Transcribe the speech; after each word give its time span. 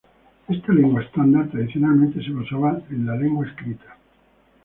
Esta 0.49 0.73
lengua 0.73 1.03
estándar, 1.03 1.47
tradicionalmente, 1.51 2.23
se 2.23 2.31
basaba 2.31 2.81
en 2.89 3.05
la 3.05 3.15
lengua 3.15 3.45
escrita. 3.45 3.97